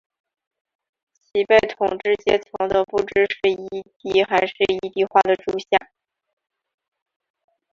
[1.21, 5.77] 其被统治阶层则不知是夷狄还是夷狄化的诸夏。